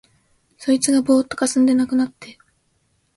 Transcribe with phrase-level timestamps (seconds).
[0.57, 2.39] そいつがぼうっとかすんで無くなって、